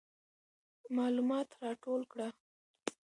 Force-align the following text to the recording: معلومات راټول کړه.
معلومات 0.95 1.47
راټول 1.61 2.01
کړه. 2.11 2.27